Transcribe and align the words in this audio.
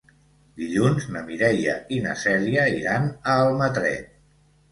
Dilluns 0.61 1.03
na 1.15 1.21
Mireia 1.27 1.75
i 1.97 2.01
na 2.07 2.15
Cèlia 2.23 2.65
iran 2.79 3.05
a 3.35 3.35
Almatret. 3.45 4.09